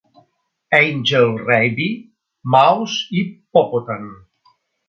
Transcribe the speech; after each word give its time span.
Angel 0.77 1.37
Rabbie, 1.49 2.09
Mouse 2.55 3.05
i 3.21 3.25
Popotan. 3.51 4.09